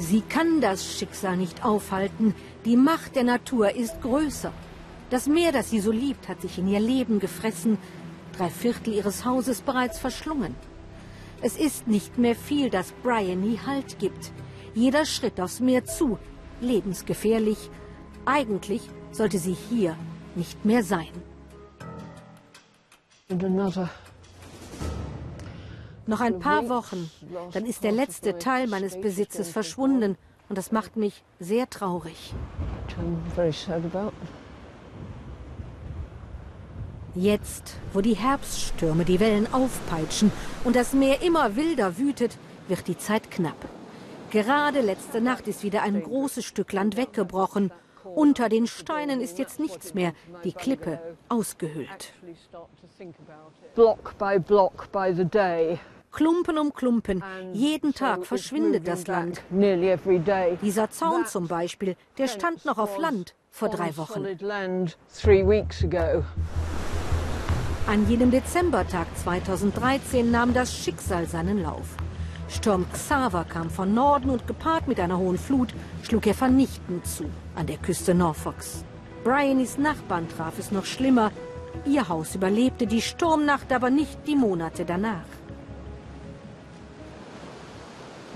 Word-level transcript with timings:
Sie 0.00 0.22
kann 0.22 0.62
das 0.62 0.96
Schicksal 0.96 1.36
nicht 1.36 1.62
aufhalten. 1.62 2.34
Die 2.64 2.78
Macht 2.78 3.16
der 3.16 3.24
Natur 3.24 3.74
ist 3.76 4.00
größer. 4.00 4.50
Das 5.10 5.26
Meer, 5.26 5.52
das 5.52 5.68
sie 5.68 5.80
so 5.80 5.92
liebt, 5.92 6.26
hat 6.26 6.40
sich 6.40 6.56
in 6.56 6.68
ihr 6.68 6.80
Leben 6.80 7.20
gefressen, 7.20 7.76
drei 8.34 8.48
Viertel 8.48 8.94
ihres 8.94 9.26
Hauses 9.26 9.60
bereits 9.60 9.98
verschlungen. 9.98 10.54
Es 11.42 11.58
ist 11.58 11.86
nicht 11.86 12.16
mehr 12.16 12.34
viel, 12.34 12.70
das 12.70 12.92
Bryony 13.02 13.60
Halt 13.66 13.98
gibt. 13.98 14.32
Jeder 14.74 15.04
Schritt 15.04 15.38
aufs 15.38 15.60
Meer 15.60 15.84
zu, 15.84 16.18
lebensgefährlich. 16.62 17.68
Eigentlich 18.24 18.82
sollte 19.12 19.38
sie 19.38 19.56
hier 19.68 19.96
nicht 20.34 20.64
mehr 20.64 20.82
sein. 20.82 21.12
Noch 26.06 26.20
ein 26.20 26.40
paar 26.40 26.68
Wochen, 26.68 27.10
dann 27.52 27.66
ist 27.66 27.84
der 27.84 27.92
letzte 27.92 28.38
Teil 28.38 28.66
meines 28.66 29.00
Besitzes 29.00 29.50
verschwunden 29.50 30.16
und 30.48 30.58
das 30.58 30.72
macht 30.72 30.96
mich 30.96 31.22
sehr 31.38 31.70
traurig. 31.70 32.34
Jetzt, 37.14 37.76
wo 37.92 38.00
die 38.00 38.14
Herbststürme 38.14 39.04
die 39.04 39.20
Wellen 39.20 39.52
aufpeitschen 39.52 40.30
und 40.64 40.76
das 40.76 40.92
Meer 40.92 41.22
immer 41.22 41.56
wilder 41.56 41.98
wütet, 41.98 42.38
wird 42.68 42.86
die 42.86 42.98
Zeit 42.98 43.30
knapp. 43.30 43.68
Gerade 44.30 44.80
letzte 44.80 45.20
Nacht 45.20 45.48
ist 45.48 45.64
wieder 45.64 45.82
ein 45.82 46.00
großes 46.00 46.44
Stück 46.44 46.72
Land 46.72 46.96
weggebrochen. 46.96 47.72
Unter 48.04 48.48
den 48.48 48.66
Steinen 48.66 49.20
ist 49.20 49.38
jetzt 49.38 49.60
nichts 49.60 49.94
mehr, 49.94 50.12
die 50.44 50.52
Klippe 50.52 51.00
ausgehöhlt. 51.28 52.12
Klumpen 56.12 56.58
um 56.58 56.72
Klumpen, 56.74 57.22
jeden 57.52 57.94
Tag 57.94 58.26
verschwindet 58.26 58.88
das 58.88 59.06
Land. 59.06 59.42
Dieser 60.62 60.90
Zaun 60.90 61.26
zum 61.26 61.46
Beispiel, 61.46 61.96
der 62.18 62.26
stand 62.26 62.64
noch 62.64 62.78
auf 62.78 62.98
Land 62.98 63.34
vor 63.50 63.68
drei 63.68 63.96
Wochen. 63.96 64.26
An 67.86 68.08
jenem 68.08 68.30
Dezembertag 68.30 69.06
2013 69.16 70.30
nahm 70.30 70.52
das 70.52 70.76
Schicksal 70.76 71.26
seinen 71.26 71.62
Lauf. 71.62 71.96
Sturm 72.50 72.84
Xaver 72.92 73.44
kam 73.44 73.70
von 73.70 73.94
Norden 73.94 74.28
und 74.28 74.46
gepaart 74.46 74.88
mit 74.88 74.98
einer 74.98 75.18
hohen 75.18 75.38
Flut 75.38 75.72
schlug 76.02 76.26
er 76.26 76.34
vernichtend 76.34 77.06
zu 77.06 77.24
an 77.54 77.66
der 77.66 77.78
Küste 77.78 78.12
Norfolks. 78.12 78.84
Bryonys 79.22 79.78
Nachbarn 79.78 80.28
traf 80.28 80.58
es 80.58 80.72
noch 80.72 80.84
schlimmer. 80.84 81.30
Ihr 81.86 82.08
Haus 82.08 82.34
überlebte 82.34 82.86
die 82.86 83.02
Sturmnacht, 83.02 83.72
aber 83.72 83.90
nicht 83.90 84.18
die 84.26 84.34
Monate 84.34 84.84
danach. 84.84 85.30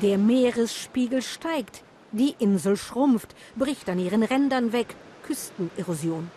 Der 0.00 0.16
Meeresspiegel 0.16 1.20
steigt, 1.20 1.82
die 2.12 2.34
Insel 2.38 2.76
schrumpft, 2.76 3.34
bricht 3.56 3.88
an 3.90 3.98
ihren 3.98 4.22
Rändern 4.22 4.72
weg, 4.72 4.96
Küstenerosion 5.24 6.30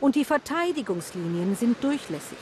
und 0.00 0.16
die 0.16 0.24
Verteidigungslinien 0.24 1.56
sind 1.56 1.82
durchlässig. 1.82 2.38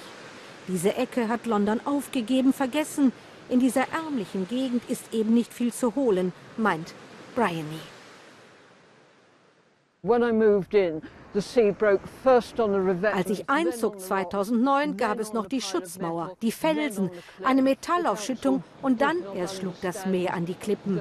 Diese 0.69 0.97
Ecke 0.97 1.29
hat 1.29 1.47
London 1.47 1.81
aufgegeben, 1.85 2.53
vergessen. 2.53 3.13
In 3.49 3.61
dieser 3.61 3.89
ärmlichen 3.93 4.49
Gegend 4.49 4.83
ist 4.89 5.13
eben 5.13 5.35
nicht 5.35 5.53
viel 5.53 5.73
zu 5.73 5.95
holen, 5.95 6.33
meint 6.57 6.95
Bryony. 7.35 7.81
Als 10.05 10.27
ich 13.31 13.49
einzog 13.49 14.01
2009, 14.01 14.97
gab 14.97 15.21
es 15.21 15.33
noch 15.33 15.47
die 15.47 15.61
Schutzmauer, 15.61 16.37
die 16.43 16.51
Felsen, 16.51 17.13
eine 17.45 17.63
Metallaufschüttung 17.63 18.65
und 18.83 19.01
dann 19.01 19.19
erst 19.37 19.59
schlug 19.59 19.75
das 19.81 20.05
Meer 20.07 20.35
an 20.35 20.45
die 20.45 20.55
Klippen. 20.55 21.01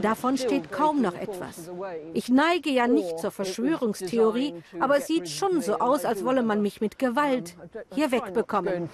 Davon 0.00 0.38
steht 0.38 0.70
kaum 0.70 1.02
noch 1.02 1.16
etwas. 1.16 1.68
Ich 2.14 2.28
neige 2.28 2.70
ja 2.70 2.86
nicht 2.86 3.18
zur 3.18 3.32
Verschwörungstheorie, 3.32 4.54
aber 4.78 4.98
es 4.98 5.08
sieht 5.08 5.28
schon 5.28 5.60
so 5.60 5.80
aus, 5.80 6.04
als 6.04 6.24
wolle 6.24 6.44
man 6.44 6.62
mich 6.62 6.80
mit 6.80 7.00
Gewalt 7.00 7.56
hier 7.92 8.12
wegbekommen. 8.12 8.88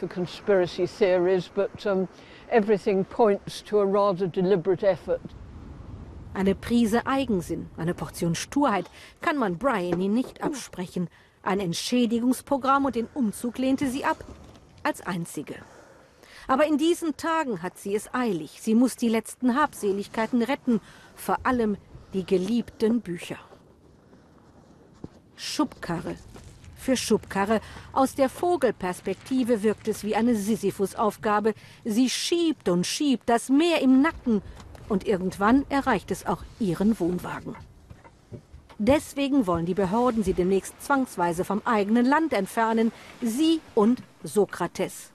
Everything 2.50 3.04
points 3.04 3.62
to 3.62 3.78
a 3.78 3.84
rather 3.84 4.26
deliberate 4.26 4.82
effort. 4.82 5.20
Eine 6.34 6.54
Prise 6.54 7.06
Eigensinn, 7.06 7.68
eine 7.76 7.94
Portion 7.94 8.34
Sturheit 8.34 8.86
kann 9.20 9.36
man 9.36 9.58
Bryony 9.58 10.08
nicht 10.08 10.42
absprechen. 10.42 11.08
Ein 11.42 11.60
Entschädigungsprogramm 11.60 12.84
und 12.84 12.94
den 12.94 13.08
Umzug 13.14 13.58
lehnte 13.58 13.90
sie 13.90 14.04
ab, 14.04 14.24
als 14.82 15.00
einzige. 15.00 15.56
Aber 16.46 16.66
in 16.66 16.78
diesen 16.78 17.16
Tagen 17.16 17.62
hat 17.62 17.78
sie 17.78 17.94
es 17.94 18.12
eilig. 18.14 18.60
Sie 18.62 18.74
muss 18.74 18.96
die 18.96 19.08
letzten 19.08 19.54
Habseligkeiten 19.54 20.42
retten, 20.42 20.80
vor 21.14 21.38
allem 21.44 21.76
die 22.14 22.24
geliebten 22.24 23.00
Bücher. 23.00 23.38
Schubkarre 25.36 26.16
für 26.78 26.96
Schubkarre. 26.96 27.60
Aus 27.92 28.14
der 28.14 28.30
Vogelperspektive 28.30 29.62
wirkt 29.62 29.88
es 29.88 30.04
wie 30.04 30.16
eine 30.16 30.34
Sisyphus-Aufgabe. 30.34 31.52
Sie 31.84 32.08
schiebt 32.08 32.68
und 32.68 32.86
schiebt, 32.86 33.28
das 33.28 33.50
Meer 33.50 33.82
im 33.82 34.00
Nacken 34.00 34.40
und 34.88 35.06
irgendwann 35.06 35.64
erreicht 35.68 36.10
es 36.10 36.26
auch 36.26 36.42
ihren 36.58 36.98
Wohnwagen. 36.98 37.56
Deswegen 38.78 39.46
wollen 39.46 39.66
die 39.66 39.74
Behörden 39.74 40.22
sie 40.22 40.34
demnächst 40.34 40.80
zwangsweise 40.80 41.44
vom 41.44 41.62
eigenen 41.64 42.06
Land 42.06 42.32
entfernen, 42.32 42.92
sie 43.20 43.60
und 43.74 44.02
Sokrates. 44.22 45.10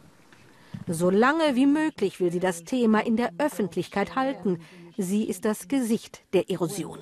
So 0.87 1.09
lange 1.09 1.55
wie 1.55 1.65
möglich 1.65 2.19
will 2.19 2.31
sie 2.31 2.41
das 2.41 2.63
Thema 2.65 3.05
in 3.05 3.15
der 3.15 3.31
Öffentlichkeit 3.37 4.15
halten. 4.15 4.59
Sie 4.97 5.23
ist 5.23 5.45
das 5.45 5.69
Gesicht 5.69 6.23
der 6.33 6.49
Erosion. 6.49 6.99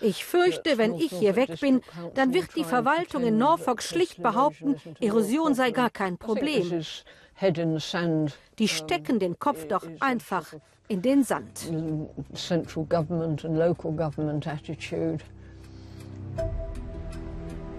Ich 0.00 0.24
fürchte, 0.24 0.78
wenn 0.78 0.94
ich 0.94 1.10
hier 1.10 1.36
weg 1.36 1.60
bin, 1.60 1.80
dann 2.14 2.32
wird 2.32 2.54
die 2.56 2.64
Verwaltung 2.64 3.24
in 3.24 3.36
Norfolk 3.36 3.82
schlicht 3.82 4.22
behaupten, 4.22 4.76
Erosion 5.00 5.54
sei 5.54 5.70
gar 5.72 5.90
kein 5.90 6.16
Problem. 6.16 6.82
Die 8.58 8.68
stecken 8.68 9.18
den 9.18 9.38
Kopf 9.38 9.66
doch 9.66 9.86
einfach 10.00 10.54
in 10.88 11.02
den 11.02 11.24
Sand. 11.24 11.72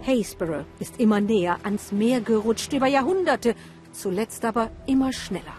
Haysborough 0.05 0.65
ist 0.79 0.99
immer 0.99 1.21
näher 1.21 1.57
ans 1.63 1.91
Meer 1.91 2.21
gerutscht 2.21 2.73
über 2.73 2.87
Jahrhunderte, 2.87 3.55
zuletzt 3.91 4.43
aber 4.43 4.69
immer 4.85 5.13
schneller. 5.13 5.55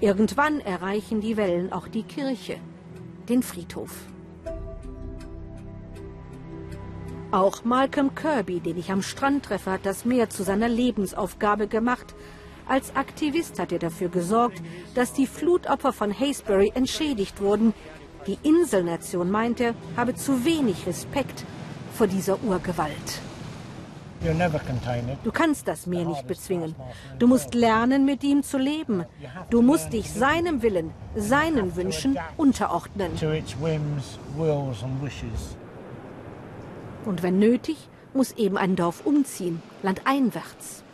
Irgendwann 0.00 0.60
erreichen 0.60 1.20
die 1.20 1.36
Wellen 1.36 1.72
auch 1.72 1.88
die 1.88 2.04
Kirche, 2.04 2.56
den 3.28 3.42
Friedhof. 3.42 4.06
Auch 7.32 7.64
Malcolm 7.64 8.14
Kirby, 8.14 8.60
den 8.60 8.78
ich 8.78 8.92
am 8.92 9.02
Strand 9.02 9.46
treffe, 9.46 9.72
hat 9.72 9.86
das 9.86 10.04
Meer 10.04 10.30
zu 10.30 10.44
seiner 10.44 10.68
Lebensaufgabe 10.68 11.66
gemacht– 11.66 12.14
als 12.68 12.94
Aktivist 12.96 13.58
hat 13.58 13.72
er 13.72 13.78
dafür 13.78 14.08
gesorgt, 14.08 14.62
dass 14.94 15.12
die 15.12 15.26
Flutopfer 15.26 15.92
von 15.92 16.18
Haysbury 16.18 16.72
entschädigt 16.74 17.40
wurden. 17.40 17.74
Die 18.26 18.38
Inselnation, 18.42 19.30
meint 19.30 19.60
er, 19.60 19.74
habe 19.96 20.14
zu 20.14 20.44
wenig 20.44 20.86
Respekt 20.86 21.44
vor 21.94 22.06
dieser 22.06 22.42
Urgewalt. 22.42 23.20
Du 25.24 25.32
kannst 25.32 25.66
das 25.66 25.86
Meer 25.86 26.04
nicht 26.04 26.26
bezwingen. 26.28 26.76
Du 27.18 27.26
musst 27.26 27.54
lernen, 27.54 28.04
mit 28.04 28.22
ihm 28.22 28.42
zu 28.44 28.56
leben. 28.56 29.04
Du 29.50 29.62
musst 29.62 29.92
dich 29.92 30.12
seinem 30.12 30.62
Willen, 30.62 30.92
seinen 31.16 31.74
Wünschen 31.74 32.16
unterordnen. 32.36 33.10
Und 37.04 37.22
wenn 37.22 37.38
nötig, 37.40 37.88
muss 38.14 38.32
eben 38.32 38.56
ein 38.56 38.76
Dorf 38.76 39.04
umziehen, 39.04 39.60
landeinwärts. 39.82 40.84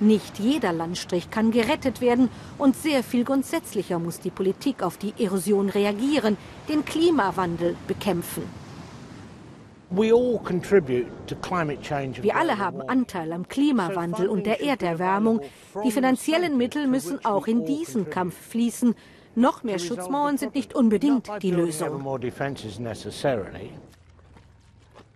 Nicht 0.00 0.38
jeder 0.38 0.72
Landstrich 0.72 1.30
kann 1.30 1.50
gerettet 1.50 2.00
werden 2.00 2.30
und 2.56 2.74
sehr 2.74 3.02
viel 3.02 3.22
grundsätzlicher 3.22 3.98
muss 3.98 4.18
die 4.18 4.30
Politik 4.30 4.82
auf 4.82 4.96
die 4.96 5.12
Erosion 5.18 5.68
reagieren, 5.68 6.38
den 6.70 6.86
Klimawandel 6.86 7.76
bekämpfen. 7.86 8.44
Wir 9.90 10.14
alle 12.36 12.58
haben 12.58 12.80
Anteil 12.82 13.32
am 13.32 13.46
Klimawandel 13.46 14.28
und 14.28 14.46
der 14.46 14.62
Erderwärmung. 14.62 15.40
Die 15.84 15.90
finanziellen 15.90 16.56
Mittel 16.56 16.86
müssen 16.86 17.22
auch 17.24 17.46
in 17.46 17.66
diesen 17.66 18.08
Kampf 18.08 18.36
fließen. 18.50 18.94
Noch 19.34 19.64
mehr 19.64 19.78
Schutzmauern 19.78 20.38
sind 20.38 20.54
nicht 20.54 20.74
unbedingt 20.74 21.28
die 21.42 21.50
Lösung. 21.50 22.02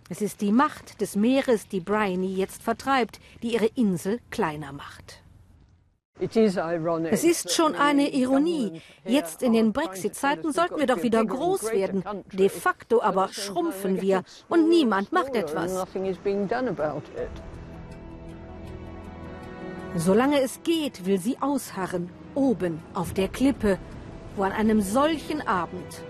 Es 0.07 0.21
ist 0.21 0.41
die 0.41 0.51
Macht 0.51 1.01
des 1.01 1.15
Meeres, 1.15 1.67
die 1.67 1.79
Bryony 1.79 2.35
jetzt 2.35 2.61
vertreibt, 2.61 3.19
die 3.41 3.53
ihre 3.53 3.65
Insel 3.65 4.19
kleiner 4.29 4.71
macht. 4.71 5.21
Es 6.19 7.23
ist 7.23 7.51
schon 7.51 7.75
eine 7.75 8.13
Ironie. 8.13 8.81
Jetzt 9.03 9.43
in 9.43 9.51
den 9.51 9.73
Brexit-Zeiten 9.73 10.53
sollten 10.53 10.77
wir 10.77 10.85
doch 10.85 11.03
wieder 11.03 11.25
groß 11.25 11.71
werden. 11.71 12.03
De 12.31 12.47
facto 12.49 13.01
aber 13.01 13.29
schrumpfen 13.29 14.01
wir 14.01 14.23
und 14.47 14.69
niemand 14.69 15.11
macht 15.11 15.35
etwas. 15.35 15.85
Solange 19.95 20.39
es 20.41 20.61
geht, 20.63 21.05
will 21.05 21.19
sie 21.19 21.37
ausharren, 21.41 22.09
oben 22.33 22.79
auf 22.93 23.13
der 23.13 23.27
Klippe. 23.27 23.77
wo 24.35 24.43
an 24.43 24.51
einem 24.51 24.81
solchen 24.81 25.41
Abend 25.47 26.01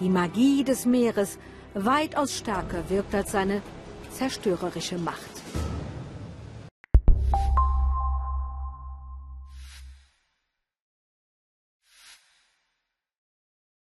die 0.00 0.10
Magie 0.10 0.62
des 0.64 0.84
Meeres 0.84 1.38
weitaus 1.74 2.36
stärker 2.36 2.88
wirkt 2.88 3.14
als 3.14 3.32
seine 3.32 3.62
zerstörerische 4.10 4.98
Macht. 4.98 5.41